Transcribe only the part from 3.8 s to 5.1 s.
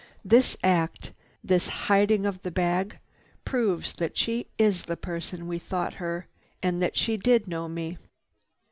that she is the